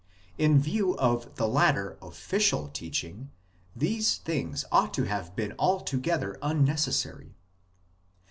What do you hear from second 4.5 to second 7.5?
ought to have been altogether unneces sary.